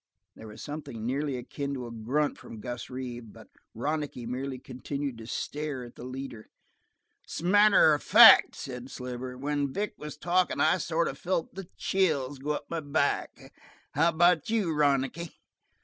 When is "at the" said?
5.83-6.03